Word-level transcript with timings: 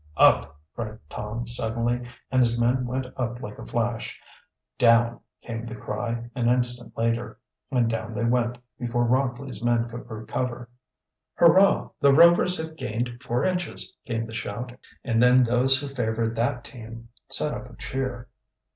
"Up!" 0.17 0.59
cried 0.73 0.97
Tom 1.09 1.45
suddenly, 1.45 2.09
and 2.31 2.41
his 2.41 2.59
men 2.59 2.87
went 2.87 3.05
up 3.17 3.39
like 3.39 3.59
a 3.59 3.65
flash. 3.67 4.19
"Down!" 4.79 5.19
came 5.43 5.67
the 5.67 5.75
cry, 5.75 6.27
an 6.33 6.49
instant 6.49 6.97
later, 6.97 7.37
and 7.69 7.87
down 7.87 8.15
they 8.15 8.23
went, 8.25 8.57
before 8.79 9.03
Rockley's 9.03 9.61
men 9.61 9.87
could 9.87 10.09
recover. 10.09 10.69
"Hurrah! 11.35 11.91
the 11.99 12.15
Rovers 12.15 12.57
have 12.57 12.77
gained 12.77 13.21
four 13.21 13.43
inches!" 13.45 13.95
came 14.07 14.25
the 14.25 14.33
shout. 14.33 14.75
And 15.03 15.21
then 15.21 15.43
those 15.43 15.79
who 15.79 15.87
favored 15.87 16.35
that 16.35 16.63
team 16.63 17.09
set 17.29 17.53
up 17.53 17.69
a 17.69 17.75
cheer. 17.75 18.27